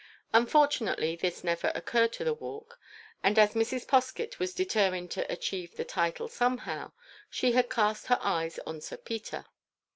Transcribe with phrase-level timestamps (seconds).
[0.33, 2.79] Unfortunately this never occurred to the Walk,
[3.21, 3.85] and as Mrs.
[3.85, 6.91] Poskett was determined to achieve the title somehow,
[7.29, 9.45] she had cast her eyes on Sir Peter.